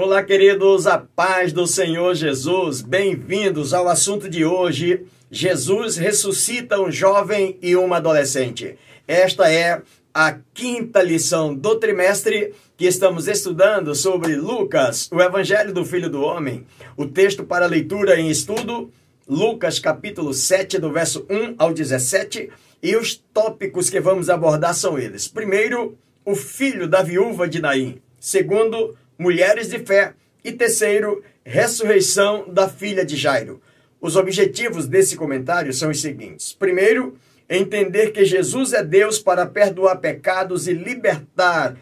[0.00, 2.82] Olá, queridos, a paz do Senhor Jesus.
[2.82, 5.04] Bem-vindos ao assunto de hoje.
[5.28, 8.78] Jesus ressuscita um jovem e uma adolescente.
[9.08, 9.82] Esta é
[10.14, 16.22] a quinta lição do trimestre que estamos estudando sobre Lucas, o Evangelho do Filho do
[16.22, 16.64] Homem.
[16.96, 18.92] O texto para leitura em estudo,
[19.28, 24.96] Lucas capítulo 7, do verso 1 ao 17, e os tópicos que vamos abordar são
[24.96, 25.26] eles.
[25.26, 28.00] Primeiro, o filho da viúva de Naim.
[28.20, 30.14] Segundo, mulheres de fé.
[30.44, 33.60] E terceiro, ressurreição da filha de Jairo.
[34.00, 37.18] Os objetivos desse comentário são os seguintes: primeiro,
[37.50, 41.76] entender que Jesus é Deus para perdoar pecados e libertar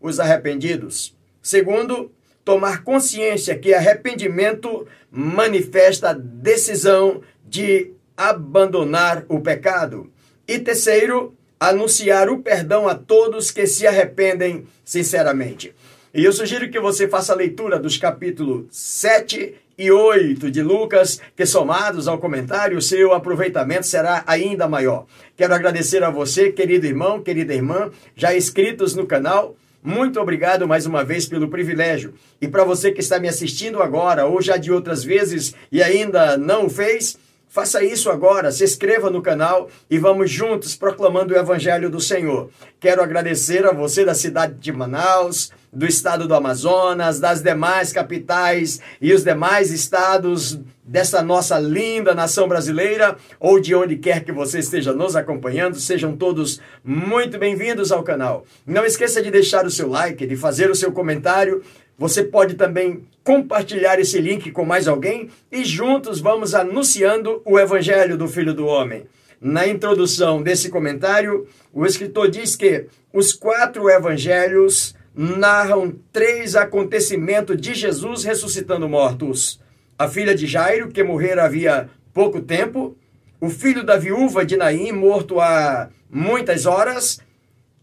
[0.00, 1.14] os arrependidos.
[1.40, 2.10] Segundo,
[2.44, 10.10] tomar consciência que arrependimento manifesta a decisão de abandonar o pecado.
[10.48, 15.74] E terceiro, anunciar o perdão a todos que se arrependem sinceramente.
[16.12, 21.20] E eu sugiro que você faça a leitura dos capítulos 7 e 8 de Lucas,
[21.36, 25.06] que somados ao comentário, o seu aproveitamento será ainda maior.
[25.36, 29.54] Quero agradecer a você, querido irmão, querida irmã, já inscritos no canal.
[29.84, 32.12] Muito obrigado mais uma vez pelo privilégio.
[32.40, 36.36] E para você que está me assistindo agora ou já de outras vezes e ainda
[36.36, 37.16] não fez,
[37.50, 42.48] Faça isso agora, se inscreva no canal e vamos juntos proclamando o Evangelho do Senhor.
[42.78, 48.80] Quero agradecer a você da cidade de Manaus, do estado do Amazonas, das demais capitais
[49.00, 54.58] e os demais estados dessa nossa linda nação brasileira, ou de onde quer que você
[54.58, 58.44] esteja nos acompanhando, sejam todos muito bem-vindos ao canal.
[58.66, 61.62] Não esqueça de deixar o seu like, de fazer o seu comentário
[62.00, 68.16] você pode também compartilhar esse link com mais alguém e juntos vamos anunciando o Evangelho
[68.16, 69.04] do Filho do Homem.
[69.38, 77.74] Na introdução desse comentário, o escritor diz que os quatro evangelhos narram três acontecimentos de
[77.74, 79.60] Jesus ressuscitando mortos:
[79.98, 82.96] a filha de Jairo, que morrera havia pouco tempo,
[83.38, 87.20] o filho da viúva de Naim, morto há muitas horas,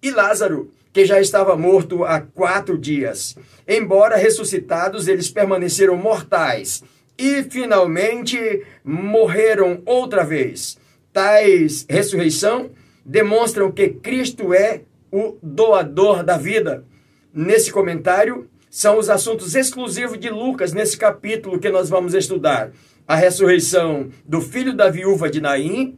[0.01, 3.37] e Lázaro, que já estava morto há quatro dias.
[3.67, 6.83] Embora ressuscitados, eles permaneceram mortais
[7.15, 10.75] e finalmente morreram outra vez.
[11.13, 12.71] Tais ressurreição
[13.05, 14.81] demonstram que Cristo é
[15.11, 16.83] o doador da vida.
[17.31, 22.71] Nesse comentário, são os assuntos exclusivos de Lucas nesse capítulo que nós vamos estudar.
[23.07, 25.95] A ressurreição do filho da viúva de Naim,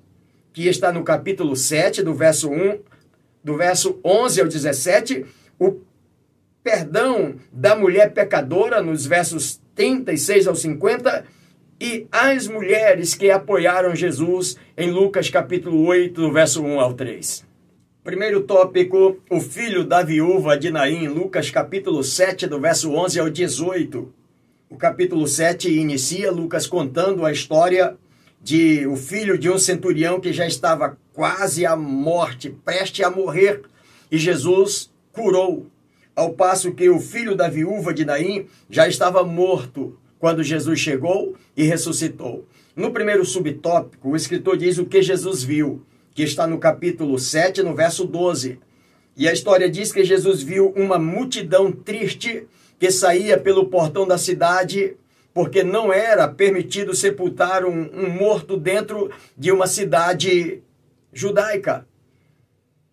[0.51, 2.79] que está no capítulo 7, do verso 1
[3.43, 5.25] do verso 11 ao 17,
[5.59, 5.79] o
[6.63, 11.25] perdão da mulher pecadora, nos versos 36 ao 50,
[11.81, 17.47] e as mulheres que apoiaram Jesus em Lucas capítulo 8, do verso 1 ao 3.
[18.03, 23.29] Primeiro tópico, o filho da viúva de Naim, Lucas capítulo 7, do verso 11 ao
[23.29, 24.13] 18.
[24.69, 27.97] O capítulo 7 inicia Lucas contando a história
[28.41, 33.61] de o filho de um centurião que já estava quase à morte, preste a morrer,
[34.11, 35.67] e Jesus curou,
[36.15, 41.35] ao passo que o filho da viúva de Naim já estava morto quando Jesus chegou
[41.55, 42.45] e ressuscitou.
[42.75, 45.81] No primeiro subtópico, o escritor diz o que Jesus viu,
[46.13, 48.59] que está no capítulo 7, no verso 12.
[49.15, 52.45] E a história diz que Jesus viu uma multidão triste
[52.79, 54.95] que saía pelo portão da cidade
[55.33, 60.61] porque não era permitido sepultar um, um morto dentro de uma cidade
[61.13, 61.87] judaica.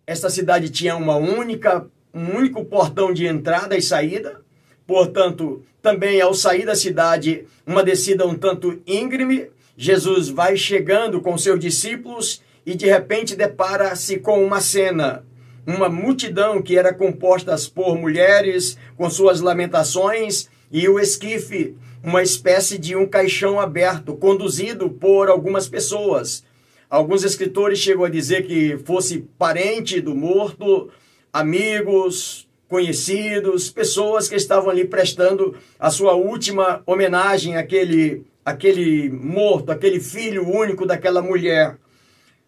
[0.07, 4.41] Esta cidade tinha uma única, um único portão de entrada e saída,
[4.87, 11.37] portanto, também ao sair da cidade, uma descida um tanto íngreme, Jesus vai chegando com
[11.37, 15.25] seus discípulos e de repente depara-se com uma cena.
[15.67, 22.79] Uma multidão que era composta por mulheres com suas lamentações e o esquife uma espécie
[22.79, 26.45] de um caixão aberto, conduzido por algumas pessoas.
[26.89, 30.89] Alguns escritores chegam a dizer que fosse parente do morto,
[31.33, 39.99] amigos, conhecidos, pessoas que estavam ali prestando a sua última homenagem àquele, àquele morto, aquele
[39.99, 41.77] filho único daquela mulher.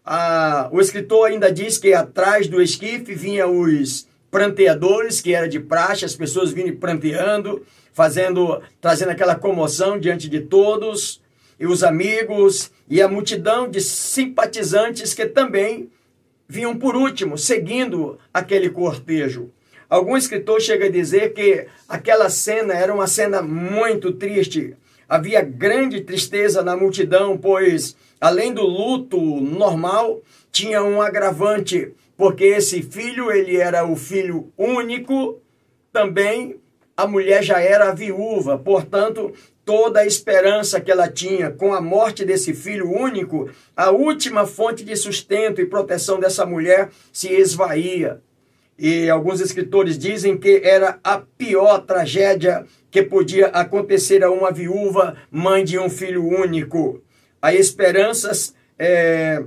[0.05, 5.59] Ah, o escritor ainda diz que atrás do esquife vinham os pranteadores, que era de
[5.59, 7.61] praxe, as pessoas vinham pranteando,
[7.99, 11.21] fazendo, trazendo aquela comoção diante de todos,
[11.59, 15.89] e os amigos, e a multidão de simpatizantes que também
[16.47, 19.51] vinham por último, seguindo aquele cortejo.
[19.89, 24.77] Algum escritor chega a dizer que aquela cena era uma cena muito triste.
[25.09, 30.21] Havia grande tristeza na multidão, pois, além do luto normal,
[30.53, 35.41] tinha um agravante, porque esse filho, ele era o filho único,
[35.91, 36.61] também
[36.99, 39.31] a mulher já era viúva, portanto,
[39.63, 44.83] toda a esperança que ela tinha com a morte desse filho único, a última fonte
[44.83, 48.19] de sustento e proteção dessa mulher se esvaía.
[48.77, 55.15] E alguns escritores dizem que era a pior tragédia que podia acontecer a uma viúva,
[55.31, 57.01] mãe de um filho único.
[57.41, 59.41] A esperanças é,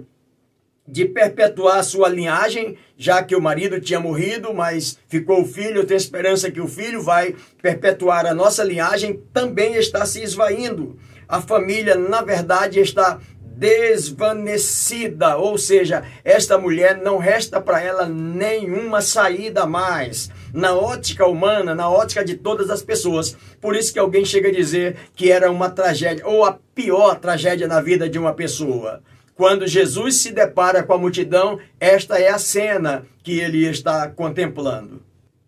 [0.87, 5.87] de perpetuar sua linhagem, já que o marido tinha morrido, mas ficou o filho, eu
[5.87, 10.99] tenho esperança que o filho vai perpetuar a nossa linhagem, também está se esvaindo.
[11.29, 13.19] A família, na verdade, está
[13.63, 20.31] desvanecida, ou seja, esta mulher não resta para ela nenhuma saída mais.
[20.53, 23.37] Na ótica humana, na ótica de todas as pessoas.
[23.61, 27.69] Por isso que alguém chega a dizer que era uma tragédia, ou a pior tragédia
[27.69, 29.01] na vida de uma pessoa.
[29.43, 35.03] Quando Jesus se depara com a multidão, esta é a cena que ele está contemplando.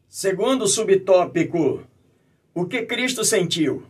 [0.08, 1.80] Segundo subtópico,
[2.52, 3.84] o que Cristo sentiu?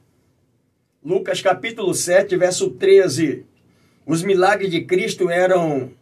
[1.02, 3.46] Lucas capítulo 7, verso 13.
[4.04, 5.92] Os milagres de Cristo eram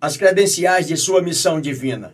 [0.00, 2.12] as credenciais de sua missão divina.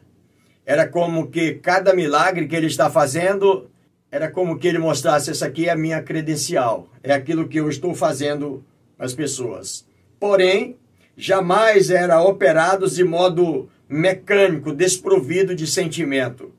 [0.66, 3.70] Era como que cada milagre que ele está fazendo
[4.12, 7.70] era como que ele mostrasse: essa aqui é a minha credencial, é aquilo que eu
[7.70, 8.62] estou fazendo
[8.98, 9.86] às pessoas.
[10.18, 10.76] Porém,
[11.16, 16.52] jamais era operados de modo mecânico, desprovido de sentimento.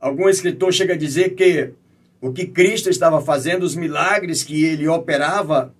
[0.00, 1.70] Algum escritor chega a dizer que
[2.20, 5.74] o que Cristo estava fazendo, os milagres que ele operava,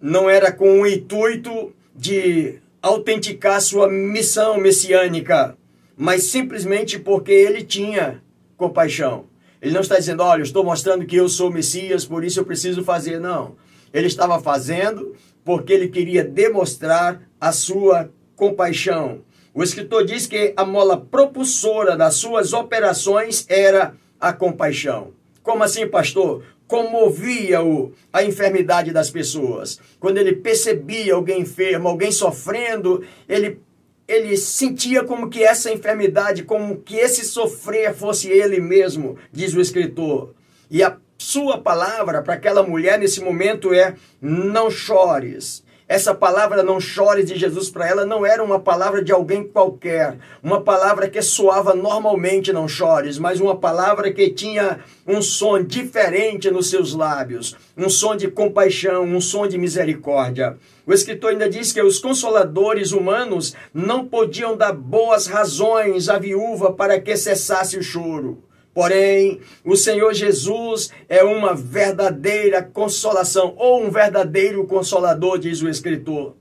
[0.00, 5.56] não era com o intuito de autenticar sua missão messiânica,
[5.96, 8.22] mas simplesmente porque ele tinha
[8.56, 9.26] compaixão.
[9.62, 12.44] Ele não está dizendo, olha, eu estou mostrando que eu sou Messias, por isso eu
[12.44, 13.18] preciso fazer.
[13.18, 13.56] Não.
[13.94, 15.14] Ele estava fazendo
[15.44, 19.20] porque ele queria demonstrar a sua compaixão.
[19.52, 25.12] O escritor diz que a mola propulsora das suas operações era a compaixão.
[25.42, 26.42] Como assim, pastor?
[26.66, 29.78] Comovia-o a enfermidade das pessoas.
[30.00, 33.60] Quando ele percebia alguém enfermo, alguém sofrendo, ele,
[34.08, 39.60] ele sentia como que essa enfermidade, como que esse sofrer fosse ele mesmo, diz o
[39.60, 40.34] escritor.
[40.70, 45.64] E a sua palavra para aquela mulher nesse momento é: não chores.
[45.88, 50.16] Essa palavra não chores de Jesus para ela não era uma palavra de alguém qualquer,
[50.42, 56.50] uma palavra que soava normalmente não chores, mas uma palavra que tinha um som diferente
[56.50, 60.56] nos seus lábios, um som de compaixão, um som de misericórdia.
[60.86, 66.72] O escritor ainda diz que os consoladores humanos não podiam dar boas razões à viúva
[66.72, 68.42] para que cessasse o choro.
[68.74, 76.34] Porém, o Senhor Jesus é uma verdadeira consolação, ou um verdadeiro consolador, diz o Escritor.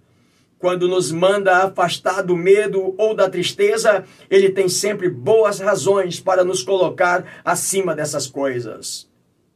[0.57, 6.43] Quando nos manda afastar do medo ou da tristeza, ele tem sempre boas razões para
[6.43, 9.12] nos colocar acima dessas coisas.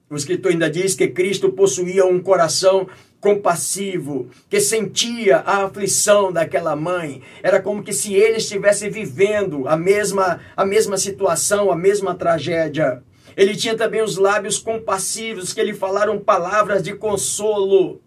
[0.09, 2.88] O escritor ainda diz que Cristo possuía um coração
[3.19, 7.21] compassivo, que sentia a aflição daquela mãe.
[7.44, 13.04] Era como que se ele estivesse vivendo a mesma, a mesma situação, a mesma tragédia.
[13.36, 18.01] Ele tinha também os lábios compassivos, que lhe falaram palavras de consolo.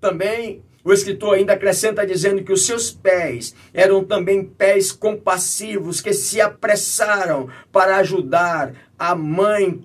[0.00, 6.12] Também o escritor ainda acrescenta dizendo que os seus pés eram também pés compassivos, que
[6.12, 9.84] se apressaram para ajudar a mãe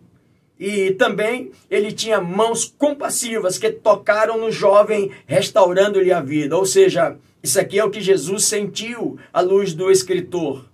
[0.61, 6.55] e também ele tinha mãos compassivas que tocaram no jovem, restaurando-lhe a vida.
[6.55, 10.69] Ou seja, isso aqui é o que Jesus sentiu à luz do escritor.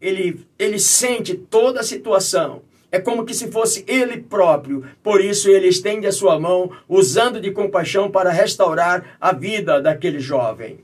[0.00, 2.62] Ele, ele sente toda a situação.
[2.90, 4.82] É como que se fosse ele próprio.
[5.02, 10.20] Por isso ele estende a sua mão, usando de compaixão para restaurar a vida daquele
[10.20, 10.78] jovem.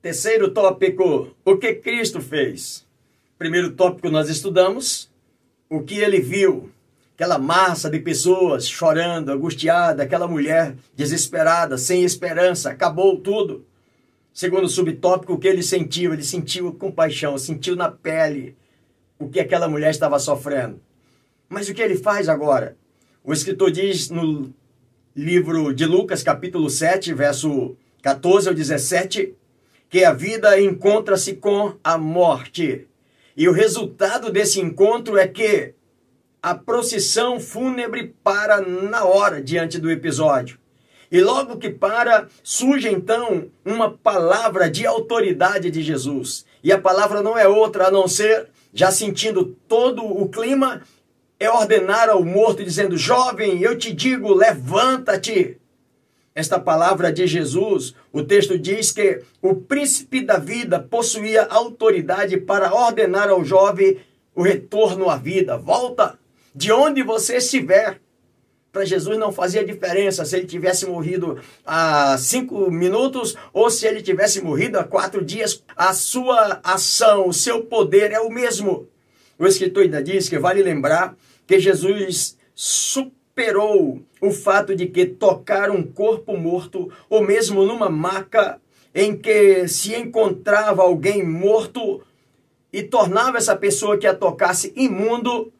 [0.00, 2.86] Terceiro tópico: o que Cristo fez?
[3.36, 5.10] Primeiro tópico nós estudamos
[5.68, 6.70] o que ele viu
[7.14, 13.64] aquela massa de pessoas chorando, angustiada, aquela mulher desesperada, sem esperança, acabou tudo.
[14.32, 16.12] Segundo o subtópico, o que ele sentiu?
[16.12, 18.56] Ele sentiu compaixão, sentiu na pele
[19.16, 20.80] o que aquela mulher estava sofrendo.
[21.48, 22.76] Mas o que ele faz agora?
[23.22, 24.52] O escritor diz no
[25.14, 29.34] livro de Lucas, capítulo 7, verso 14 ao 17,
[29.88, 32.88] que a vida encontra-se com a morte.
[33.36, 35.74] E o resultado desse encontro é que
[36.44, 40.58] a procissão fúnebre para na hora diante do episódio.
[41.10, 46.44] E logo que para, surge então uma palavra de autoridade de Jesus.
[46.62, 50.82] E a palavra não é outra a não ser, já sentindo todo o clima,
[51.40, 55.56] é ordenar ao morto, dizendo: Jovem, eu te digo, levanta-te.
[56.34, 62.74] Esta palavra de Jesus, o texto diz que o príncipe da vida possuía autoridade para
[62.74, 63.96] ordenar ao jovem
[64.34, 65.56] o retorno à vida.
[65.56, 66.18] Volta,
[66.54, 68.00] de onde você estiver.
[68.70, 74.02] Para Jesus não fazia diferença se ele tivesse morrido há cinco minutos ou se ele
[74.02, 75.62] tivesse morrido há quatro dias.
[75.76, 78.88] A sua ação, o seu poder é o mesmo.
[79.38, 85.70] O escritor ainda diz que vale lembrar que Jesus superou o fato de que tocar
[85.70, 88.60] um corpo morto ou mesmo numa maca
[88.94, 92.02] em que se encontrava alguém morto
[92.72, 95.52] e tornava essa pessoa que a tocasse imundo.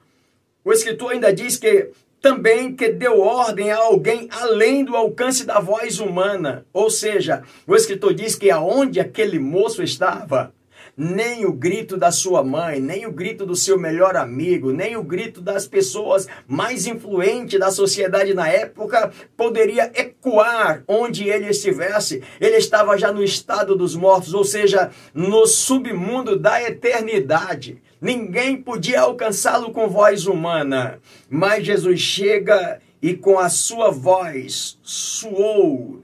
[0.64, 1.90] O escritor ainda diz que
[2.22, 6.64] também que deu ordem a alguém além do alcance da voz humana.
[6.72, 10.54] Ou seja, o escritor diz que aonde aquele moço estava,
[10.96, 15.02] nem o grito da sua mãe, nem o grito do seu melhor amigo, nem o
[15.02, 22.22] grito das pessoas mais influentes da sociedade na época poderia ecoar onde ele estivesse.
[22.40, 27.82] Ele estava já no estado dos mortos, ou seja, no submundo da eternidade.
[28.04, 36.02] Ninguém podia alcançá-lo com voz humana, mas Jesus chega e com a sua voz suou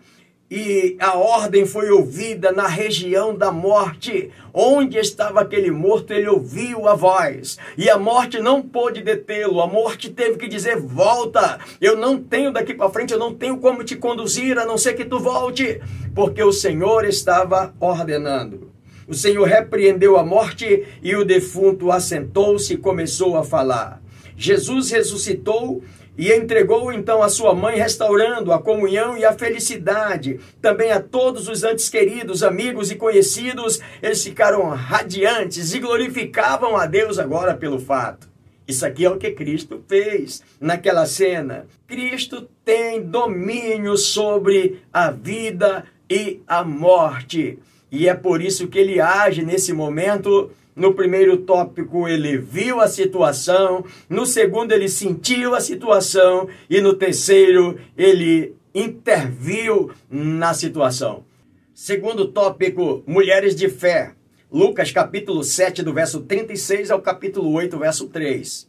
[0.50, 4.30] e a ordem foi ouvida na região da morte.
[4.52, 7.58] Onde estava aquele morto, ele ouviu a voz.
[7.76, 9.60] E a morte não pôde detê-lo.
[9.60, 13.58] A morte teve que dizer: Volta, eu não tenho daqui para frente, eu não tenho
[13.58, 15.82] como te conduzir, a não ser que tu volte.
[16.14, 18.69] Porque o Senhor estava ordenando.
[19.10, 24.00] O Senhor repreendeu a morte e o defunto assentou-se e começou a falar.
[24.36, 25.82] Jesus ressuscitou
[26.16, 30.38] e entregou então a sua mãe, restaurando a comunhão e a felicidade.
[30.62, 36.86] Também a todos os antes queridos, amigos e conhecidos, eles ficaram radiantes e glorificavam a
[36.86, 38.28] Deus agora pelo fato.
[38.68, 41.66] Isso aqui é o que Cristo fez naquela cena.
[41.88, 47.58] Cristo tem domínio sobre a vida e a morte.
[47.90, 50.50] E é por isso que ele age nesse momento.
[50.74, 53.84] No primeiro tópico, ele viu a situação.
[54.08, 56.48] No segundo, ele sentiu a situação.
[56.68, 61.24] E no terceiro, ele interviu na situação.
[61.74, 64.12] Segundo tópico, mulheres de fé.
[64.50, 68.68] Lucas capítulo 7, do verso 36 ao capítulo 8, verso 3.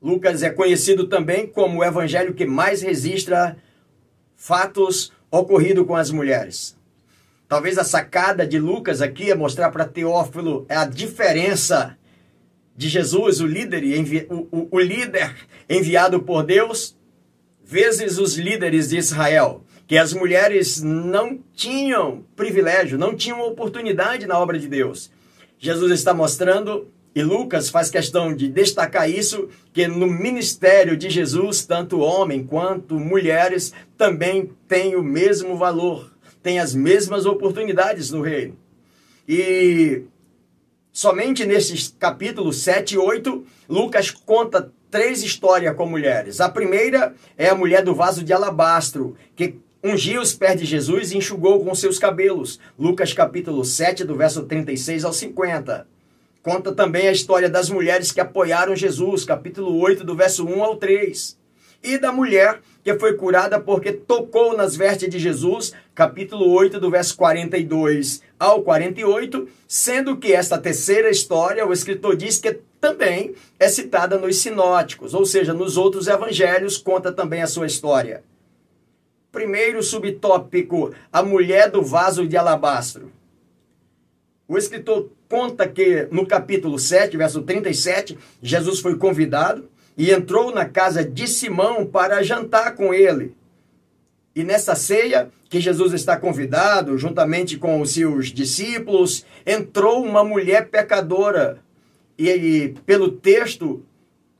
[0.00, 3.56] Lucas é conhecido também como o evangelho que mais registra
[4.34, 6.77] fatos ocorridos com as mulheres.
[7.48, 11.96] Talvez a sacada de Lucas aqui é mostrar para Teófilo a diferença
[12.76, 13.82] de Jesus, o líder,
[14.28, 15.34] o, o líder
[15.68, 16.94] enviado por Deus,
[17.64, 24.38] vezes os líderes de Israel, que as mulheres não tinham privilégio, não tinham oportunidade na
[24.38, 25.10] obra de Deus.
[25.58, 31.64] Jesus está mostrando, e Lucas faz questão de destacar isso, que no ministério de Jesus,
[31.64, 38.56] tanto homem quanto mulheres também têm o mesmo valor tem as mesmas oportunidades no reino.
[39.28, 40.02] E
[40.92, 46.40] somente nesses capítulos 7 e 8, Lucas conta três histórias com mulheres.
[46.40, 51.12] A primeira é a mulher do vaso de alabastro, que ungiu os pés de Jesus
[51.12, 52.58] e enxugou com seus cabelos.
[52.78, 55.86] Lucas capítulo 7, do verso 36 ao 50.
[56.42, 60.76] Conta também a história das mulheres que apoiaram Jesus, capítulo 8, do verso 1 ao
[60.76, 61.38] 3
[61.82, 66.90] e da mulher que foi curada porque tocou nas vestes de Jesus, capítulo 8, do
[66.90, 73.68] verso 42 ao 48, sendo que esta terceira história, o escritor diz que também é
[73.68, 78.22] citada nos sinóticos, ou seja, nos outros evangelhos conta também a sua história.
[79.30, 83.12] Primeiro subtópico, a mulher do vaso de alabastro.
[84.48, 89.68] O escritor conta que no capítulo 7, verso 37, Jesus foi convidado
[89.98, 93.34] e entrou na casa de Simão para jantar com ele.
[94.34, 100.68] E nessa ceia, que Jesus está convidado, juntamente com os seus discípulos, entrou uma mulher
[100.68, 101.58] pecadora.
[102.16, 103.82] E, pelo texto,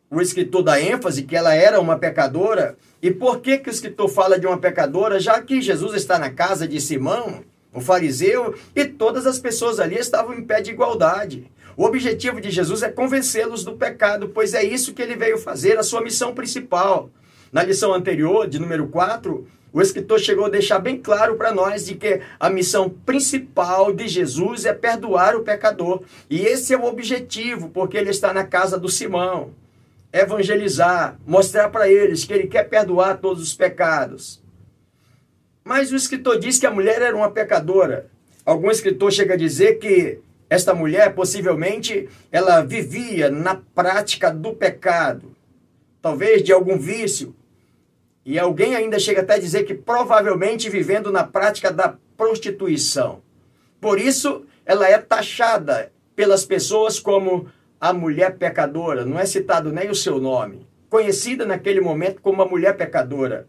[0.08, 2.76] o escritor dá ênfase que ela era uma pecadora.
[3.02, 5.18] E por que, que o escritor fala de uma pecadora?
[5.18, 9.96] Já que Jesus está na casa de Simão, o fariseu, e todas as pessoas ali
[9.96, 11.50] estavam em pé de igualdade.
[11.78, 15.78] O objetivo de Jesus é convencê-los do pecado, pois é isso que ele veio fazer,
[15.78, 17.08] a sua missão principal.
[17.52, 21.86] Na lição anterior, de número 4, o escritor chegou a deixar bem claro para nós
[21.86, 26.02] de que a missão principal de Jesus é perdoar o pecador.
[26.28, 29.52] E esse é o objetivo, porque ele está na casa do Simão.
[30.12, 34.42] Evangelizar, mostrar para eles que ele quer perdoar todos os pecados.
[35.62, 38.10] Mas o escritor diz que a mulher era uma pecadora.
[38.44, 40.18] Algum escritor chega a dizer que
[40.50, 45.36] esta mulher, possivelmente, ela vivia na prática do pecado,
[46.00, 47.34] talvez de algum vício.
[48.24, 53.22] E alguém ainda chega até a dizer que provavelmente vivendo na prática da prostituição.
[53.80, 57.48] Por isso, ela é taxada pelas pessoas como
[57.80, 60.66] a mulher pecadora, não é citado nem o seu nome.
[60.88, 63.46] conhecida naquele momento como uma mulher pecadora.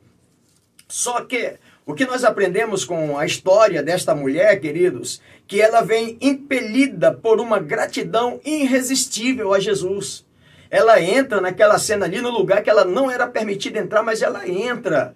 [0.88, 1.58] Só que
[1.90, 7.40] o que nós aprendemos com a história desta mulher, queridos, que ela vem impelida por
[7.40, 10.24] uma gratidão irresistível a Jesus.
[10.70, 14.48] Ela entra naquela cena ali no lugar que ela não era permitida entrar, mas ela
[14.48, 15.16] entra.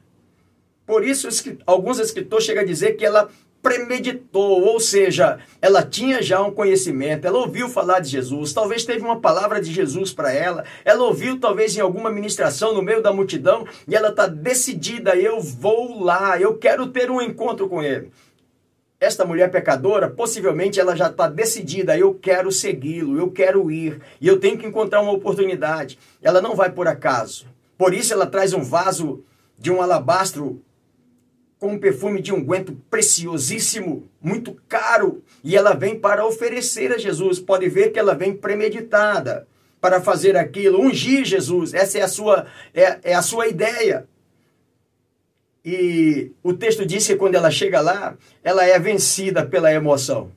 [0.83, 1.27] Por isso,
[1.63, 3.29] alguns escritores chegam a dizer que ela
[3.63, 9.01] premeditou, ou seja, ela tinha já um conhecimento, ela ouviu falar de Jesus, talvez teve
[9.01, 13.13] uma palavra de Jesus para ela, ela ouviu talvez em alguma ministração no meio da
[13.13, 18.11] multidão e ela está decidida: eu vou lá, eu quero ter um encontro com ele.
[18.99, 24.27] Esta mulher pecadora, possivelmente ela já está decidida, eu quero segui-lo, eu quero ir, e
[24.27, 25.97] eu tenho que encontrar uma oportunidade.
[26.21, 27.45] Ela não vai por acaso.
[27.77, 29.23] Por isso ela traz um vaso
[29.57, 30.61] de um alabastro
[31.63, 37.39] com um perfume de unguento preciosíssimo, muito caro, e ela vem para oferecer a Jesus.
[37.39, 39.47] Pode ver que ela vem premeditada
[39.79, 41.73] para fazer aquilo, ungir Jesus.
[41.73, 44.05] Essa é a sua é, é a sua ideia.
[45.63, 50.33] E o texto diz que quando ela chega lá, ela é vencida pela emoção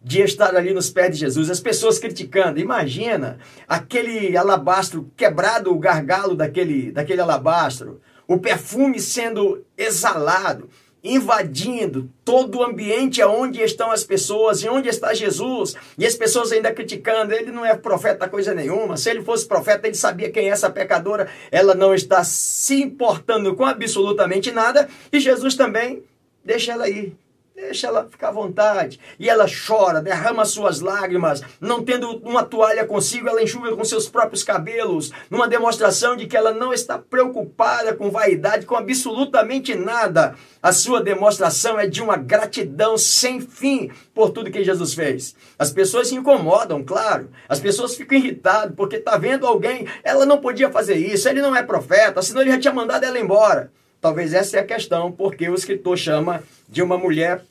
[0.00, 2.60] de estar ali nos pés de Jesus, as pessoas criticando.
[2.60, 8.00] Imagina aquele alabastro quebrado, o gargalo daquele, daquele alabastro,
[8.30, 10.70] o perfume sendo exalado,
[11.02, 16.52] invadindo todo o ambiente aonde estão as pessoas e onde está Jesus, e as pessoas
[16.52, 18.96] ainda criticando, ele não é profeta coisa nenhuma.
[18.96, 21.28] Se ele fosse profeta, ele sabia quem é essa pecadora.
[21.50, 26.04] Ela não está se importando com absolutamente nada, e Jesus também
[26.44, 27.16] deixa ela ir.
[27.60, 28.98] Deixa ela ficar à vontade.
[29.18, 31.42] E ela chora, derrama suas lágrimas.
[31.60, 35.12] Não tendo uma toalha consigo, ela enxuga com seus próprios cabelos.
[35.28, 40.34] Numa demonstração de que ela não está preocupada com vaidade, com absolutamente nada.
[40.62, 45.36] A sua demonstração é de uma gratidão sem fim por tudo que Jesus fez.
[45.58, 47.30] As pessoas se incomodam, claro.
[47.46, 49.86] As pessoas ficam irritadas porque está vendo alguém.
[50.02, 51.28] Ela não podia fazer isso.
[51.28, 53.70] Ele não é profeta, senão ele já tinha mandado ela embora.
[54.00, 57.44] Talvez essa é a questão, porque o escritor chama de uma mulher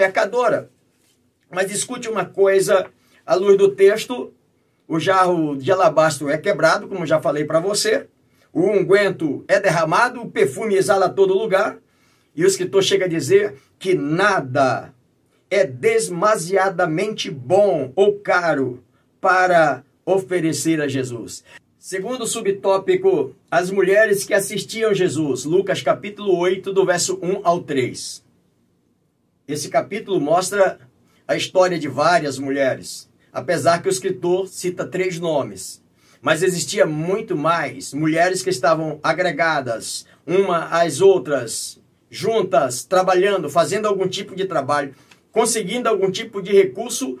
[0.00, 0.70] pecadora.
[1.50, 2.86] Mas escute uma coisa
[3.26, 4.32] à luz do texto:
[4.88, 8.06] o jarro de alabastro é quebrado, como já falei para você,
[8.50, 11.76] o unguento é derramado, o perfume exala todo lugar,
[12.34, 14.94] e o escritor chega a dizer que nada
[15.50, 18.82] é demasiadamente bom ou caro
[19.20, 21.44] para oferecer a Jesus.
[21.78, 28.29] Segundo subtópico, as mulheres que assistiam Jesus, Lucas capítulo 8, do verso 1 ao 3.
[29.52, 30.78] Esse capítulo mostra
[31.26, 35.82] a história de várias mulheres, apesar que o escritor cita três nomes.
[36.22, 44.06] Mas existia muito mais mulheres que estavam agregadas uma às outras, juntas, trabalhando, fazendo algum
[44.06, 44.94] tipo de trabalho,
[45.32, 47.18] conseguindo algum tipo de recurso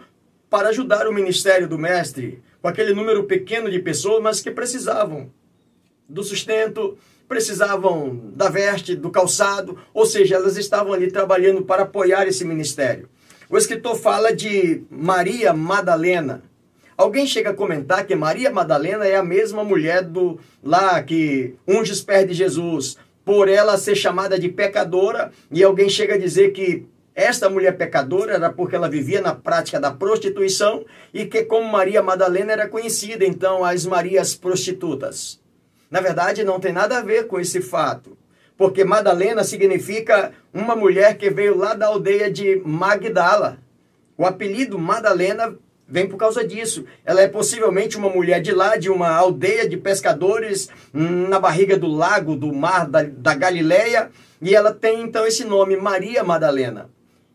[0.48, 5.32] para ajudar o ministério do mestre, com aquele número pequeno de pessoas, mas que precisavam
[6.08, 6.96] do sustento,
[7.30, 13.08] precisavam da veste, do calçado, ou seja, elas estavam ali trabalhando para apoiar esse ministério.
[13.48, 16.42] O escritor fala de Maria Madalena.
[16.96, 21.92] Alguém chega a comentar que Maria Madalena é a mesma mulher do lá que unge
[21.92, 26.50] os pés de Jesus, por ela ser chamada de pecadora, e alguém chega a dizer
[26.50, 31.70] que esta mulher pecadora era porque ela vivia na prática da prostituição e que como
[31.70, 35.39] Maria Madalena era conhecida então as Marias prostitutas.
[35.90, 38.16] Na verdade, não tem nada a ver com esse fato,
[38.56, 43.58] porque Madalena significa uma mulher que veio lá da aldeia de Magdala.
[44.16, 45.56] O apelido Madalena
[45.88, 46.84] vem por causa disso.
[47.04, 51.88] Ela é possivelmente uma mulher de lá, de uma aldeia de pescadores na barriga do
[51.88, 56.88] lago, do mar da, da Galileia, e ela tem então esse nome, Maria Madalena.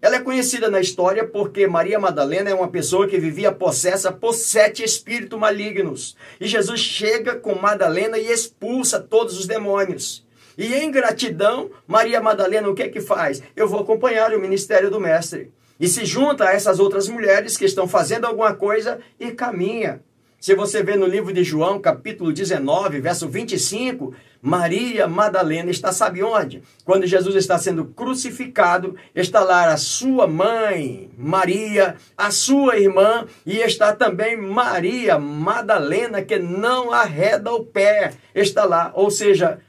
[0.05, 4.35] Ela é conhecida na história porque Maria Madalena é uma pessoa que vivia possessa por
[4.35, 6.15] sete espíritos malignos.
[6.39, 10.23] E Jesus chega com Madalena e expulsa todos os demônios.
[10.55, 13.41] E em gratidão, Maria Madalena o que é que faz?
[13.55, 15.51] Eu vou acompanhar o ministério do mestre.
[15.79, 20.03] E se junta a essas outras mulheres que estão fazendo alguma coisa e caminha.
[20.39, 26.21] Se você vê no livro de João, capítulo 19, verso 25, Maria Madalena está, sabe
[26.21, 26.61] onde?
[26.83, 33.57] Quando Jesus está sendo crucificado, está lá a sua mãe, Maria, a sua irmã, e
[33.57, 38.91] está também Maria Madalena, que não arreda o pé, está lá.
[38.93, 39.59] Ou seja,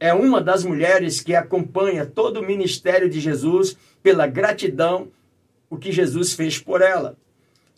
[0.00, 5.08] é uma das mulheres que acompanha todo o ministério de Jesus pela gratidão,
[5.68, 7.18] o que Jesus fez por ela.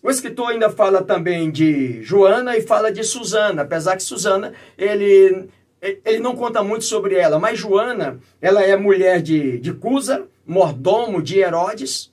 [0.05, 5.49] O escritor ainda fala também de Joana e fala de Susana, apesar que Susana, ele,
[5.81, 11.23] ele não conta muito sobre ela, mas Joana, ela é mulher de, de Cusa, mordomo
[11.23, 12.13] de Herodes.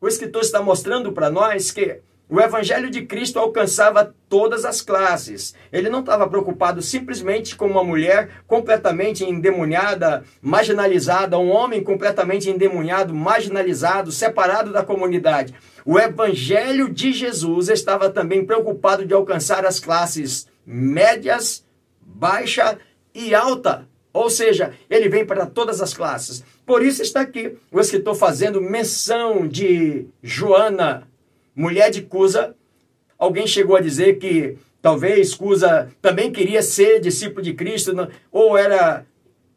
[0.00, 5.54] O escritor está mostrando para nós que O evangelho de Cristo alcançava todas as classes.
[5.70, 13.14] Ele não estava preocupado simplesmente com uma mulher completamente endemoniada, marginalizada, um homem completamente endemoniado,
[13.14, 15.54] marginalizado, separado da comunidade.
[15.84, 21.62] O evangelho de Jesus estava também preocupado de alcançar as classes médias,
[22.00, 22.78] baixa
[23.14, 23.86] e alta.
[24.14, 26.42] Ou seja, ele vem para todas as classes.
[26.64, 31.06] Por isso está aqui o escritor fazendo menção de Joana,
[31.54, 32.54] mulher de Cusa,
[33.18, 37.94] alguém chegou a dizer que talvez Cusa também queria ser discípulo de Cristo,
[38.30, 39.06] ou era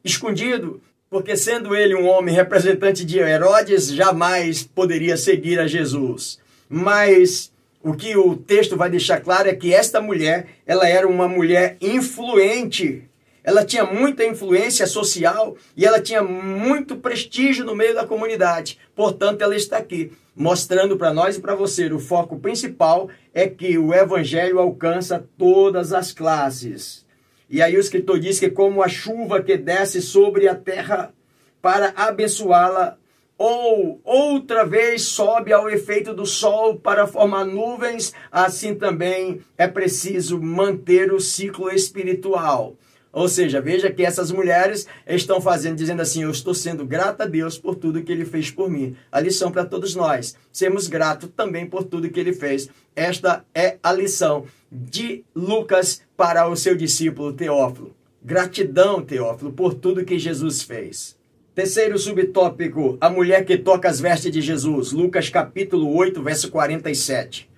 [0.03, 6.39] escondido, porque sendo ele um homem representante de Herodes, jamais poderia seguir a Jesus.
[6.69, 11.27] Mas o que o texto vai deixar claro é que esta mulher, ela era uma
[11.27, 13.03] mulher influente
[13.47, 18.77] ela tinha muita influência social e ela tinha muito prestígio no meio da comunidade.
[18.93, 23.77] Portanto, ela está aqui, mostrando para nós e para você o foco principal é que
[23.77, 27.05] o evangelho alcança todas as classes.
[27.49, 31.13] E aí o escritor diz que como a chuva que desce sobre a terra
[31.61, 32.97] para abençoá-la,
[33.37, 40.37] ou outra vez sobe ao efeito do sol para formar nuvens, assim também é preciso
[40.37, 42.75] manter o ciclo espiritual.
[43.11, 47.27] Ou seja, veja que essas mulheres estão fazendo, dizendo assim: Eu estou sendo grata a
[47.27, 48.95] Deus por tudo que Ele fez por mim.
[49.11, 52.69] A lição para todos nós: sermos gratos também por tudo que Ele fez.
[52.95, 57.95] Esta é a lição de Lucas para o seu discípulo Teófilo.
[58.23, 61.15] Gratidão, Teófilo, por tudo que Jesus fez.
[61.55, 64.91] Terceiro subtópico: a mulher que toca as vestes de Jesus.
[64.91, 67.49] Lucas capítulo 8, verso 47.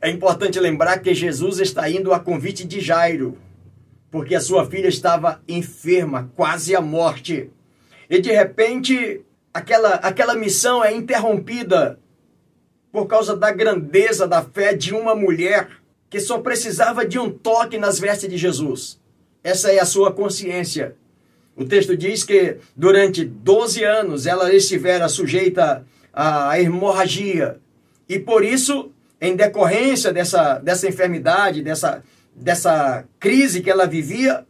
[0.00, 3.36] É importante lembrar que Jesus está indo a convite de Jairo,
[4.10, 7.50] porque a sua filha estava enferma, quase à morte.
[8.08, 11.98] E de repente, aquela, aquela missão é interrompida
[12.90, 15.68] por causa da grandeza da fé de uma mulher
[16.08, 18.98] que só precisava de um toque nas vestes de Jesus.
[19.44, 20.96] Essa é a sua consciência.
[21.54, 27.58] O texto diz que durante 12 anos ela estivera sujeita à hemorragia.
[28.08, 28.90] E por isso,
[29.20, 32.02] em decorrência dessa, dessa enfermidade, dessa,
[32.40, 34.46] dessa crise que ela vivia,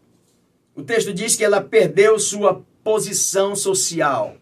[0.74, 4.36] o texto diz que ela perdeu sua posição social.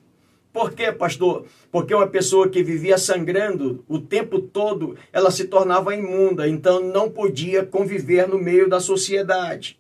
[0.53, 1.47] Por quê, pastor?
[1.71, 7.11] Porque uma pessoa que vivia sangrando o tempo todo, ela se tornava imunda, então não
[7.11, 9.79] podia conviver no meio da sociedade.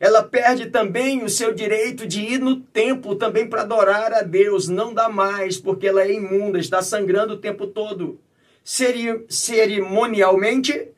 [0.00, 4.68] Ela perde também o seu direito de ir no templo também para adorar a Deus.
[4.68, 8.20] Não dá mais, porque ela é imunda, está sangrando o tempo todo.
[8.62, 10.88] Cerimonialmente,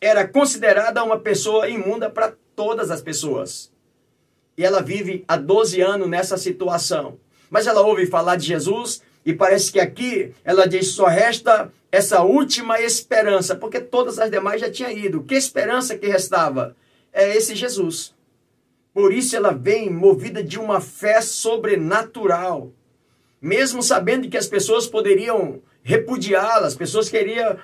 [0.00, 3.72] era considerada uma pessoa imunda para todas as pessoas.
[4.56, 7.18] E ela vive há 12 anos nessa situação.
[7.50, 12.22] Mas ela ouve falar de Jesus e parece que aqui ela diz só resta essa
[12.22, 15.22] última esperança, porque todas as demais já tinham ido.
[15.22, 16.76] Que esperança que restava?
[17.12, 18.14] É esse Jesus.
[18.92, 22.72] Por isso ela vem movida de uma fé sobrenatural.
[23.40, 27.56] Mesmo sabendo que as pessoas poderiam repudiá-la, as pessoas queriam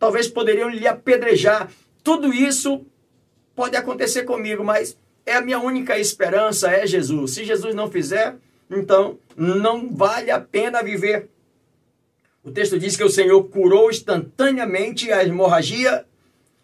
[0.00, 1.70] talvez poderiam lhe apedrejar.
[2.02, 2.84] Tudo isso
[3.54, 7.32] pode acontecer comigo, mas é a minha única esperança, é Jesus.
[7.32, 8.34] Se Jesus não fizer,
[8.70, 11.28] então não vale a pena viver.
[12.42, 16.06] O texto diz que o Senhor curou instantaneamente a hemorragia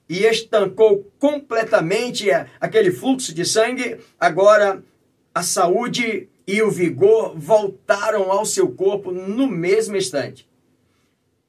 [0.08, 3.98] e estancou completamente aquele fluxo de sangue.
[4.18, 4.82] Agora
[5.34, 10.48] a saúde e o vigor voltaram ao seu corpo no mesmo instante.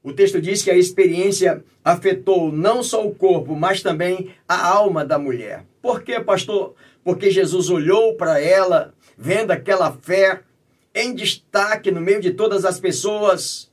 [0.02, 5.04] O texto diz que a experiência afetou não só o corpo, mas também a alma
[5.04, 5.64] da mulher.
[5.82, 6.74] Por quê, pastor?
[7.02, 10.42] Porque Jesus olhou para ela, vendo aquela fé
[10.94, 13.70] em destaque no meio de todas as pessoas,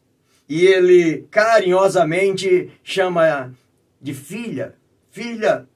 [0.47, 3.53] e ele carinhosamente chama
[4.01, 4.75] de filha,
[5.09, 5.67] filha,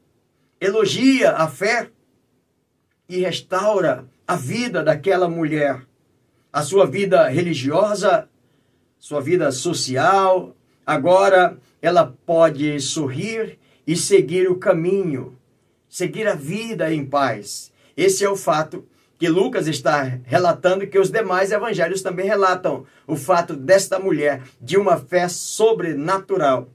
[0.62, 1.89] elogia a fé
[3.07, 5.81] e restaura a vida daquela mulher,
[6.53, 8.29] a sua vida religiosa,
[8.99, 10.55] sua vida social.
[10.85, 13.57] Agora ela pode sorrir
[13.88, 15.38] e seguir o caminho,
[15.88, 17.71] seguir a vida em paz.
[17.95, 18.85] Esse é o fato
[19.17, 24.77] que Lucas está relatando que os demais evangelhos também relatam o fato desta mulher de
[24.77, 26.69] uma fé sobrenatural.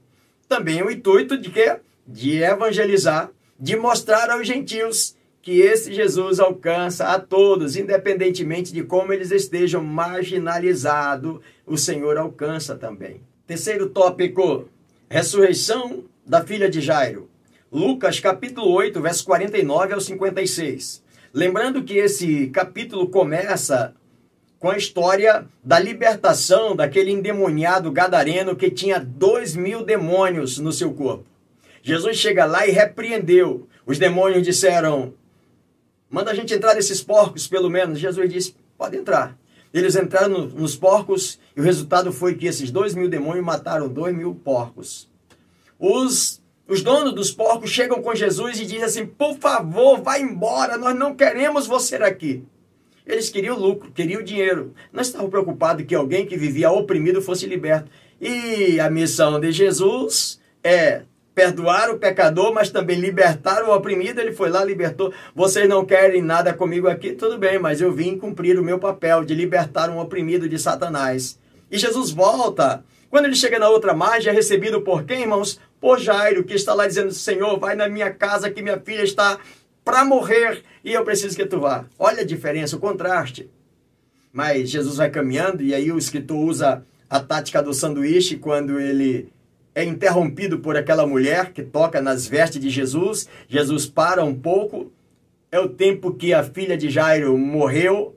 [0.47, 7.09] Também o intuito de que de evangelizar, de mostrar aos gentios que esse Jesus alcança
[7.09, 13.21] a todos, independentemente de como eles estejam marginalizados, o Senhor alcança também.
[13.45, 14.67] Terceiro tópico:
[15.07, 17.29] ressurreição da filha de Jairo.
[17.71, 21.03] Lucas capítulo 8, verso 49 ao 56.
[21.31, 23.93] Lembrando que esse capítulo começa
[24.57, 30.91] com a história da libertação daquele endemoniado gadareno que tinha dois mil demônios no seu
[30.91, 31.25] corpo.
[31.83, 33.67] Jesus chega lá e repreendeu.
[33.85, 35.13] Os demônios disseram:
[36.09, 37.99] Manda a gente entrar nesses porcos, pelo menos.
[37.99, 39.37] Jesus disse: Pode entrar.
[39.73, 43.89] Eles entraram no, nos porcos e o resultado foi que esses dois mil demônios mataram
[43.89, 45.09] dois mil porcos.
[45.77, 50.77] Os, os donos dos porcos chegam com Jesus e dizem assim: Por favor, vá embora,
[50.77, 52.43] nós não queremos você aqui.
[53.05, 54.73] Eles queriam lucro, queriam dinheiro.
[54.91, 57.91] Não estavam preocupados que alguém que vivia oprimido fosse liberto.
[58.19, 61.03] E a missão de Jesus é
[61.35, 64.21] perdoar o pecador, mas também libertar o oprimido.
[64.21, 65.13] Ele foi lá, libertou.
[65.35, 67.11] Vocês não querem nada comigo aqui?
[67.11, 71.37] Tudo bem, mas eu vim cumprir o meu papel de libertar um oprimido de Satanás.
[71.69, 72.83] E Jesus volta.
[73.09, 75.59] Quando ele chega na outra margem, é recebido por quem, irmãos?
[75.79, 79.37] Por Jairo, que está lá dizendo: Senhor, vai na minha casa que minha filha está
[79.83, 81.85] para morrer e eu preciso que tu vá.
[81.99, 83.49] Olha a diferença, o contraste.
[84.33, 89.29] Mas Jesus vai caminhando e aí o escritor usa a tática do sanduíche quando ele
[89.75, 93.27] é interrompido por aquela mulher que toca nas vestes de Jesus.
[93.49, 94.93] Jesus para um pouco.
[95.51, 98.15] É o tempo que a filha de Jairo morreu.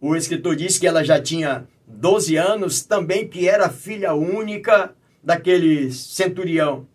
[0.00, 5.92] O escritor diz que ela já tinha 12 anos, também que era filha única daquele
[5.92, 6.86] centurião.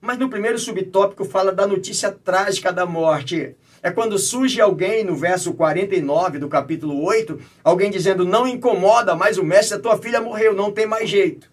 [0.00, 3.54] Mas no primeiro subtópico fala da notícia trágica da morte.
[3.82, 9.36] É quando surge alguém no verso 49 do capítulo 8, alguém dizendo: Não incomoda mais
[9.36, 11.50] o mestre, a tua filha morreu, não tem mais jeito.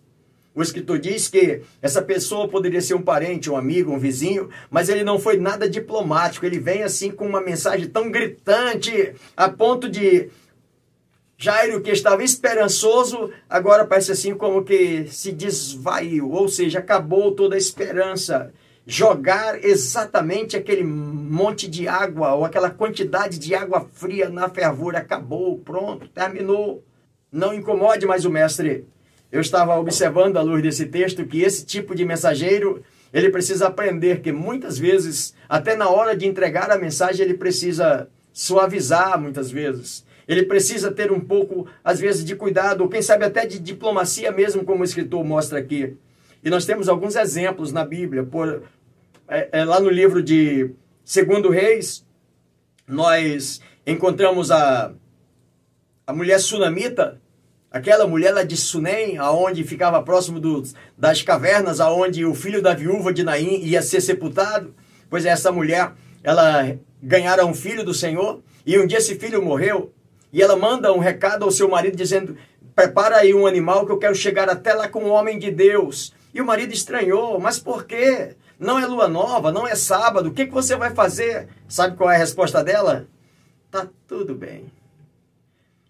[0.58, 4.89] O escritor diz que essa pessoa poderia ser um parente, um amigo, um vizinho, mas
[4.89, 6.43] ele não foi nada diplomático.
[6.43, 10.32] Ele vem assim com uma mensagem tão gritante, a ponto de
[11.38, 17.54] Jairo, que estava esperançoso, agora parece assim como que se desvaiu, ou seja, acabou toda
[17.54, 18.52] a esperança.
[18.84, 25.60] Jogar exatamente aquele monte de água ou aquela quantidade de água fria na fervura, acabou,
[25.60, 26.84] pronto, terminou.
[27.32, 28.88] Não incomode mais o mestre.
[29.32, 34.22] Eu estava observando à luz desse texto que esse tipo de mensageiro, ele precisa aprender
[34.22, 40.06] que muitas vezes, até na hora de entregar a mensagem, ele precisa suavizar muitas vezes
[40.28, 44.32] ele precisa ter um pouco, às vezes, de cuidado, ou quem sabe até de diplomacia
[44.32, 45.96] mesmo, como o escritor mostra aqui.
[46.44, 48.24] E nós temos alguns exemplos na Bíblia.
[48.24, 48.63] Por,
[49.28, 50.72] é, é, lá no livro de
[51.06, 52.06] Segundo Reis,
[52.86, 54.94] nós encontramos a,
[56.06, 57.22] a mulher sunamita,
[57.78, 60.42] aquela mulher lá de Sunem, aonde ficava próximo
[60.98, 64.74] das cavernas, aonde o filho da viúva de Naim ia ser sepultado.
[65.10, 69.44] Pois é, essa mulher, ela ganhara um filho do Senhor, e um dia esse filho
[69.44, 69.94] morreu,
[70.34, 72.36] e ela manda um recado ao seu marido dizendo:
[72.76, 75.50] Prepara aí um animal que eu quero chegar até lá com o um homem de
[75.52, 76.13] Deus.
[76.34, 78.36] E o marido estranhou: Mas por quê?
[78.60, 81.48] Não é lua nova, não é sábado, o que, que você vai fazer?
[81.68, 83.08] Sabe qual é a resposta dela?
[83.70, 84.66] Tá tudo bem.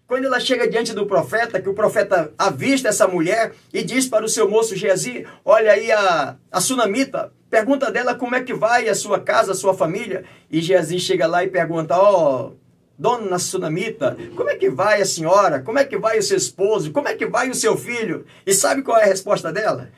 [0.08, 4.24] Quando ela chega diante do profeta, que o profeta avista essa mulher e diz para
[4.24, 8.88] o seu moço Geazi: Olha aí a, a sunamita, pergunta dela como é que vai
[8.88, 10.24] a sua casa, a sua família.
[10.50, 12.46] E Geazi chega lá e pergunta: Ó.
[12.46, 12.68] Oh,
[13.00, 15.60] Dona Sunamita, como é que vai a senhora?
[15.60, 16.90] Como é que vai o seu esposo?
[16.90, 18.26] Como é que vai o seu filho?
[18.44, 19.88] E sabe qual é a resposta dela?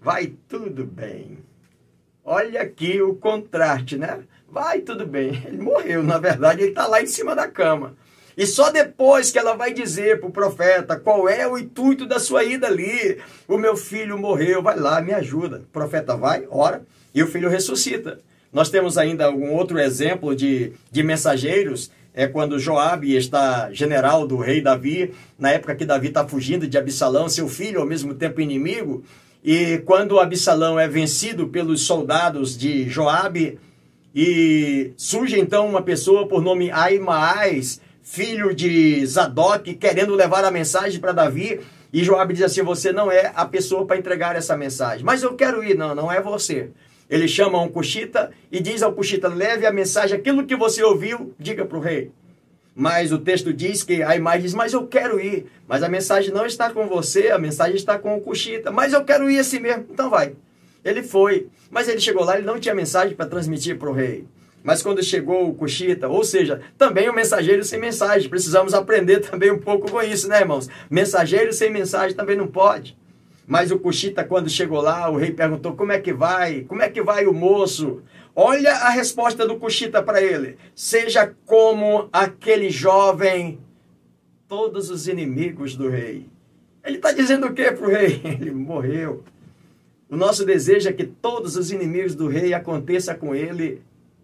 [0.00, 1.38] Vai tudo bem.
[2.24, 4.18] Olha aqui o contraste, né?
[4.48, 5.44] Vai tudo bem.
[5.46, 7.94] Ele morreu, na verdade, ele está lá em cima da cama.
[8.36, 12.18] E só depois que ela vai dizer para o profeta qual é o intuito da
[12.18, 13.18] sua ida ali.
[13.46, 15.58] O meu filho morreu, vai lá, me ajuda.
[15.58, 16.82] O profeta vai, ora,
[17.14, 18.18] e o filho ressuscita.
[18.52, 24.36] Nós temos ainda um outro exemplo de, de mensageiros, é quando Joabe está general do
[24.36, 28.40] rei Davi, na época que Davi está fugindo de Absalão, seu filho, ao mesmo tempo
[28.40, 29.04] inimigo,
[29.44, 33.58] e quando Absalão é vencido pelos soldados de Joabe,
[34.12, 41.00] e surge então uma pessoa por nome Aimaas, filho de Zadok, querendo levar a mensagem
[41.00, 41.60] para Davi,
[41.92, 45.04] e Joabe diz assim: Você não é a pessoa para entregar essa mensagem.
[45.04, 45.76] Mas eu quero ir.
[45.76, 46.70] Não, não é você.
[47.08, 51.34] Ele chama um cuxita e diz ao cuxita: leve a mensagem, aquilo que você ouviu,
[51.38, 52.12] diga para o rei.
[52.74, 55.46] Mas o texto diz que a imagem diz: Mas eu quero ir.
[55.66, 58.70] Mas a mensagem não está com você, a mensagem está com o cuxita.
[58.70, 59.86] Mas eu quero ir assim mesmo.
[59.90, 60.34] Então vai.
[60.84, 61.48] Ele foi.
[61.70, 64.24] Mas ele chegou lá, ele não tinha mensagem para transmitir para o rei.
[64.62, 68.28] Mas quando chegou o Cuxita, ou seja, também o mensageiro sem mensagem.
[68.28, 70.68] Precisamos aprender também um pouco com isso, né, irmãos?
[70.90, 72.96] Mensageiro sem mensagem também não pode.
[73.46, 76.62] Mas o Cuxita, quando chegou lá, o rei perguntou: como é que vai?
[76.62, 78.02] Como é que vai o moço?
[78.34, 83.58] Olha a resposta do Cuxita para ele: seja como aquele jovem,
[84.46, 86.28] todos os inimigos do rei.
[86.84, 88.20] Ele está dizendo o que para o rei?
[88.40, 89.22] Ele morreu.
[90.08, 93.80] O nosso desejo é que todos os inimigos do rei aconteça com ele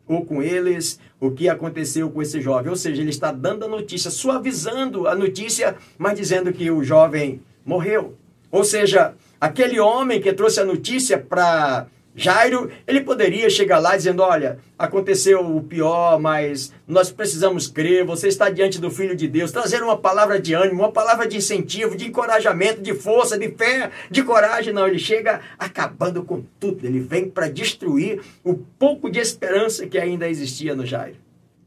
[0.09, 2.71] ou com eles o que aconteceu com esse jovem.
[2.71, 7.41] Ou seja, ele está dando a notícia, suavizando a notícia, mas dizendo que o jovem
[7.65, 8.15] morreu.
[8.51, 11.87] Ou seja, aquele homem que trouxe a notícia para
[12.19, 18.07] Jairo, ele poderia chegar lá dizendo: Olha, aconteceu o pior, mas nós precisamos crer.
[18.07, 21.37] Você está diante do Filho de Deus, trazer uma palavra de ânimo, uma palavra de
[21.37, 24.73] incentivo, de encorajamento, de força, de fé, de coragem.
[24.73, 26.87] Não, ele chega acabando com tudo.
[26.87, 31.17] Ele vem para destruir o pouco de esperança que ainda existia no Jairo.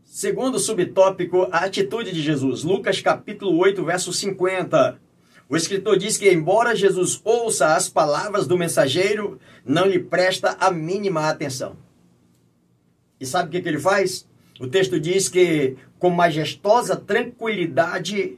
[0.03, 2.63] Segundo subtópico, a atitude de Jesus.
[2.63, 4.99] Lucas capítulo 8, verso 50.
[5.49, 10.69] O escritor diz que, embora Jesus ouça as palavras do mensageiro, não lhe presta a
[10.69, 11.75] mínima atenção.
[13.19, 14.27] E sabe o que, ele faz?
[14.59, 18.38] O texto diz que, com majestosa tranquilidade,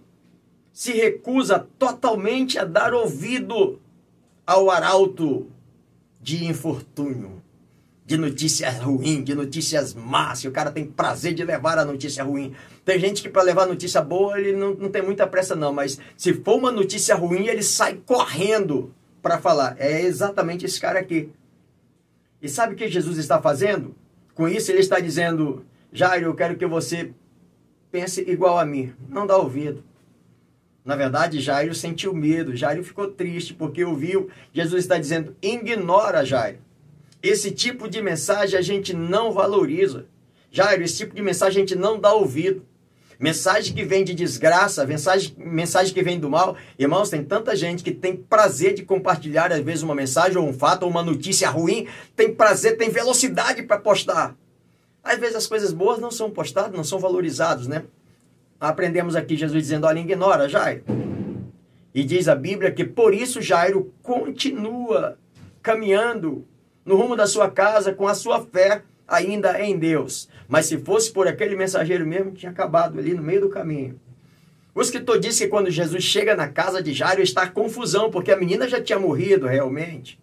[0.71, 3.81] se recusa totalmente a dar ouvido
[4.47, 5.51] ao arauto
[6.21, 7.40] de infortúnio
[8.11, 12.53] de notícias ruins, de notícias más, o cara tem prazer de levar a notícia ruim.
[12.83, 15.97] Tem gente que para levar notícia boa ele não, não tem muita pressa não, mas
[16.17, 19.77] se for uma notícia ruim ele sai correndo para falar.
[19.79, 21.29] É exatamente esse cara aqui.
[22.41, 23.95] E sabe o que Jesus está fazendo?
[24.35, 27.13] Com isso ele está dizendo, Jairo, eu quero que você
[27.93, 29.85] pense igual a mim, não dá ouvido.
[30.83, 34.29] Na verdade, Jairo sentiu medo, Jairo ficou triste porque ouviu.
[34.51, 36.57] Jesus está dizendo: ignora Jairo.
[37.21, 40.05] Esse tipo de mensagem a gente não valoriza.
[40.51, 42.65] Jairo, esse tipo de mensagem a gente não dá ouvido.
[43.19, 46.57] Mensagem que vem de desgraça, mensagem, mensagem que vem do mal.
[46.79, 50.53] Irmãos, tem tanta gente que tem prazer de compartilhar, às vezes, uma mensagem ou um
[50.53, 51.87] fato ou uma notícia ruim.
[52.15, 54.35] Tem prazer, tem velocidade para postar.
[55.03, 57.83] Às vezes as coisas boas não são postadas, não são valorizadas, né?
[58.59, 60.83] Aprendemos aqui Jesus dizendo: olha, ignora, Jairo.
[61.93, 65.17] E diz a Bíblia que por isso Jairo continua
[65.61, 66.47] caminhando
[66.85, 70.29] no rumo da sua casa com a sua fé ainda em Deus.
[70.47, 73.99] Mas se fosse por aquele mensageiro mesmo, tinha acabado ali no meio do caminho.
[74.73, 78.37] O escritor disse que quando Jesus chega na casa de Jairo está confusão, porque a
[78.37, 80.17] menina já tinha morrido realmente.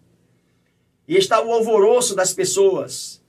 [1.07, 3.21] E está o alvoroço das pessoas.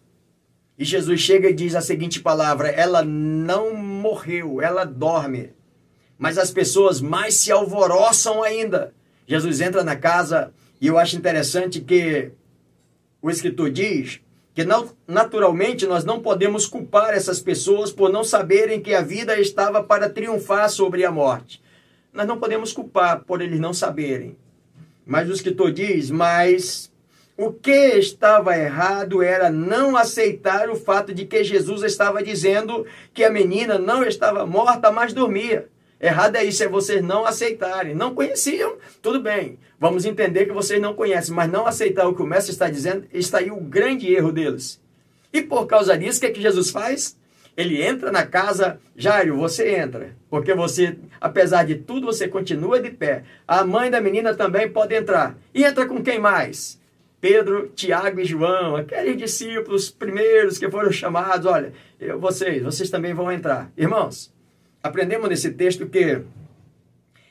[0.79, 5.53] E Jesus chega e diz a seguinte palavra: ela não morreu, ela dorme.
[6.19, 8.95] Mas as pessoas mais se alvoroçam ainda.
[9.27, 12.33] Jesus entra na casa e eu acho interessante que
[13.23, 14.21] o escritor diz
[14.55, 14.65] que
[15.07, 20.11] naturalmente nós não podemos culpar essas pessoas por não saberem que a vida estava para
[20.11, 21.63] triunfar sobre a morte.
[22.13, 24.37] Nós não podemos culpar por eles não saberem.
[25.07, 26.91] Mas o escritor diz: Mas
[27.37, 33.25] o que estava errado era não aceitar o fato de que Jesus estava dizendo que
[33.25, 35.69] a menina não estava morta, mas dormia.
[36.01, 37.95] Errado é isso, é vocês não aceitarem.
[37.95, 39.59] Não conheciam, tudo bem.
[39.79, 43.07] Vamos entender que vocês não conhecem, mas não aceitar o que o mestre está dizendo,
[43.13, 44.81] está aí o grande erro deles.
[45.33, 47.17] E por causa disso, o que, é que Jesus faz?
[47.57, 52.91] Ele entra na casa, Jairo, você entra, porque você, apesar de tudo, você continua de
[52.91, 53.25] pé.
[53.47, 55.37] A mãe da menina também pode entrar.
[55.55, 56.81] E entra com quem mais?
[57.21, 61.45] Pedro, Tiago e João, aqueles discípulos primeiros que foram chamados.
[61.45, 63.71] Olha, eu, vocês, vocês também vão entrar.
[63.77, 64.33] Irmãos,
[64.83, 66.23] aprendemos nesse texto que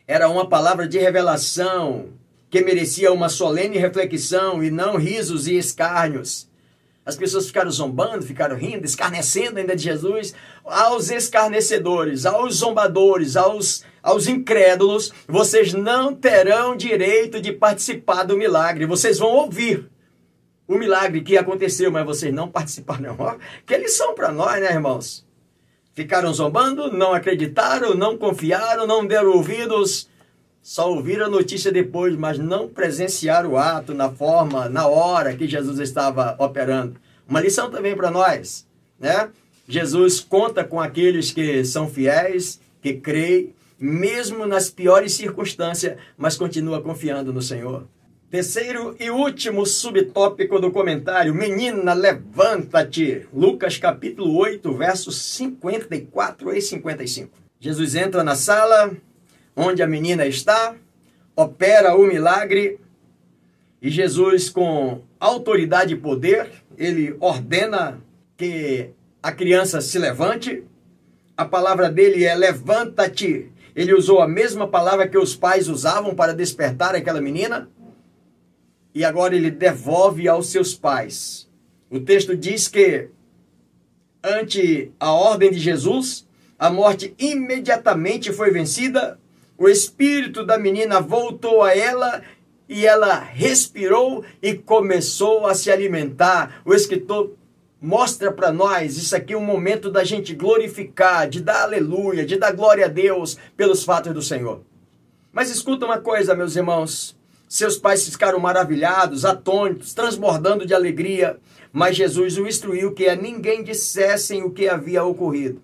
[0.07, 2.09] era uma palavra de revelação
[2.49, 6.49] que merecia uma solene reflexão e não risos e escárnios.
[7.05, 10.33] As pessoas ficaram zombando, ficaram rindo, escarnecendo ainda de Jesus.
[10.63, 18.85] Aos escarnecedores, aos zombadores, aos, aos incrédulos, vocês não terão direito de participar do milagre.
[18.85, 19.89] Vocês vão ouvir
[20.67, 23.17] o milagre que aconteceu, mas vocês não participaram.
[23.65, 25.25] Que lição para nós, né, irmãos?
[25.99, 30.07] Ficaram zombando, não acreditaram, não confiaram, não deram ouvidos,
[30.61, 35.45] só ouviram a notícia depois, mas não presenciaram o ato na forma, na hora que
[35.45, 36.95] Jesus estava operando.
[37.27, 38.65] Uma lição também para nós,
[38.97, 39.29] né?
[39.67, 46.81] Jesus conta com aqueles que são fiéis, que creem, mesmo nas piores circunstâncias, mas continua
[46.81, 47.85] confiando no Senhor.
[48.29, 53.27] Terceiro e último subtópico do comentário: Menina, levanta-te.
[53.33, 57.31] Lucas capítulo 8, versos 54 e 55.
[57.59, 58.95] Jesus entra na sala
[59.55, 60.75] onde a menina está,
[61.35, 62.79] opera o milagre
[63.81, 67.99] e Jesus, com autoridade e poder, ele ordena
[68.37, 68.91] que
[69.23, 70.63] a criança se levante.
[71.35, 73.49] A palavra dele é levanta-te.
[73.75, 77.69] Ele usou a mesma palavra que os pais usavam para despertar aquela menina
[78.93, 81.49] e agora ele devolve aos seus pais.
[81.89, 83.09] O texto diz que,
[84.23, 86.27] ante a ordem de Jesus,
[86.57, 89.19] a morte imediatamente foi vencida,
[89.57, 92.21] o espírito da menina voltou a ela
[92.67, 96.61] e ela respirou e começou a se alimentar.
[96.63, 97.33] O escritor
[97.81, 102.37] mostra para nós isso aqui é um momento da gente glorificar, de dar aleluia, de
[102.37, 104.61] dar glória a Deus pelos fatos do Senhor.
[105.31, 107.18] Mas escuta uma coisa, meus irmãos.
[107.49, 111.37] Seus pais ficaram maravilhados, atônitos, transbordando de alegria,
[111.73, 115.59] mas Jesus o instruiu que a ninguém dissessem o que havia ocorrido.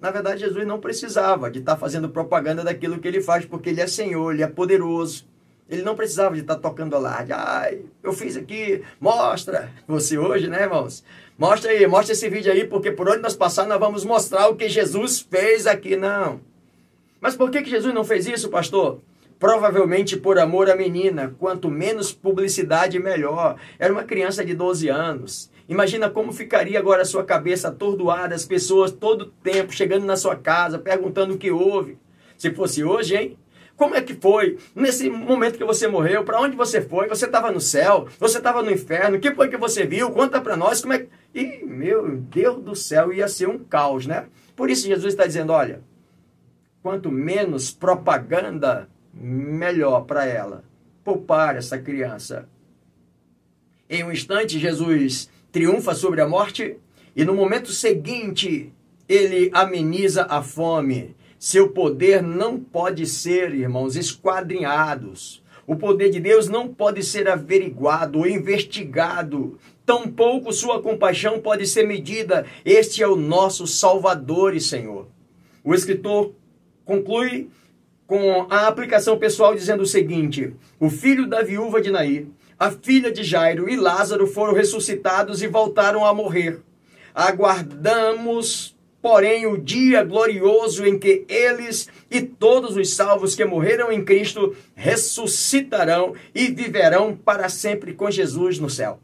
[0.00, 3.82] Na verdade, Jesus não precisava de estar fazendo propaganda daquilo que ele faz, porque ele
[3.82, 5.28] é Senhor, ele é poderoso.
[5.68, 7.34] Ele não precisava de estar tocando alarde.
[7.34, 9.70] Ai, eu fiz aqui, mostra.
[9.86, 11.04] Você hoje, né, irmãos?
[11.36, 14.56] Mostra aí, mostra esse vídeo aí, porque por onde nós passar, nós vamos mostrar o
[14.56, 15.96] que Jesus fez aqui.
[15.96, 16.40] Não.
[17.20, 19.00] Mas por que, que Jesus não fez isso, pastor?
[19.40, 21.34] Provavelmente por amor à menina.
[21.38, 23.56] Quanto menos publicidade, melhor.
[23.78, 25.50] Era uma criança de 12 anos.
[25.66, 30.36] Imagina como ficaria agora a sua cabeça atordoada, as pessoas todo tempo chegando na sua
[30.36, 31.96] casa, perguntando o que houve.
[32.36, 33.38] Se fosse hoje, hein?
[33.76, 34.58] Como é que foi?
[34.74, 37.08] Nesse momento que você morreu, para onde você foi?
[37.08, 38.08] Você estava no céu?
[38.18, 39.16] Você estava no inferno?
[39.16, 40.10] O que foi que você viu?
[40.10, 41.06] Conta para nós como é.
[41.34, 44.26] E, meu Deus do céu, ia ser um caos, né?
[44.54, 45.80] Por isso Jesus está dizendo, olha,
[46.82, 50.64] quanto menos propaganda, melhor para ela.
[51.04, 52.48] Poupar essa criança.
[53.88, 56.76] Em um instante, Jesus triunfa sobre a morte
[57.14, 58.72] e no momento seguinte,
[59.08, 61.16] ele ameniza a fome.
[61.38, 65.42] Seu poder não pode ser, irmãos, esquadrinhados.
[65.66, 69.58] O poder de Deus não pode ser averiguado ou investigado.
[69.84, 72.46] Tampouco sua compaixão pode ser medida.
[72.64, 75.08] Este é o nosso Salvador e Senhor.
[75.64, 76.32] O escritor
[76.84, 77.48] conclui
[78.10, 82.26] com a aplicação pessoal dizendo o seguinte: O filho da viúva de Naí,
[82.58, 86.58] a filha de Jairo e Lázaro foram ressuscitados e voltaram a morrer.
[87.14, 94.04] Aguardamos porém o dia glorioso em que eles e todos os salvos que morreram em
[94.04, 98.98] Cristo ressuscitarão e viverão para sempre com Jesus no céu.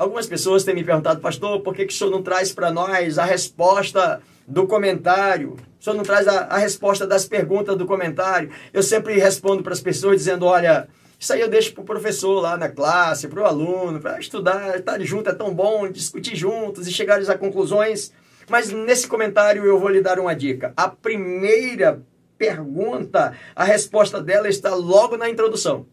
[0.00, 3.18] Algumas pessoas têm me perguntado, pastor, por que, que o senhor não traz para nós
[3.18, 5.58] a resposta do comentário?
[5.78, 8.48] O senhor não traz a, a resposta das perguntas do comentário?
[8.72, 10.88] Eu sempre respondo para as pessoas dizendo, olha,
[11.18, 14.78] isso aí eu deixo para o professor lá na classe, para o aluno, para estudar,
[14.78, 18.10] estar junto é tão bom, discutir juntos e chegar a conclusões
[18.48, 20.72] mas nesse comentário eu vou lhe dar uma dica.
[20.76, 22.02] A primeira
[22.36, 25.86] pergunta, a resposta dela está logo na introdução.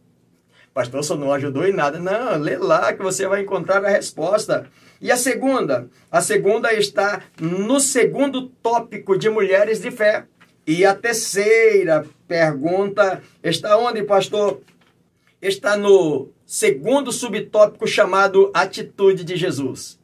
[0.74, 2.00] Pastor, só não ajudou em nada.
[2.00, 4.68] Não, lê lá que você vai encontrar a resposta.
[5.02, 5.90] E a segunda?
[6.12, 10.26] A segunda está no segundo tópico de mulheres de fé.
[10.66, 14.62] E a terceira pergunta está onde, pastor?
[15.42, 19.98] Está no segundo subtópico chamado Atitude de Jesus.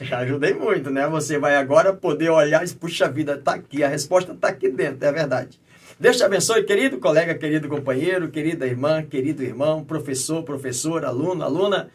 [0.00, 1.06] Já ajudei muito, né?
[1.08, 5.06] Você vai agora poder olhar e puxa vida, tá aqui, a resposta tá aqui dentro,
[5.06, 5.60] é verdade.
[6.02, 11.92] Deus te abençoe, querido colega, querido companheiro, querida irmã, querido irmão, professor, professor, aluno, aluna.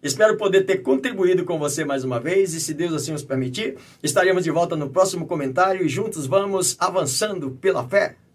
[0.00, 3.76] Espero poder ter contribuído com você mais uma vez e, se Deus assim nos permitir,
[4.00, 8.14] estaremos de volta no próximo comentário e juntos vamos avançando pela fé.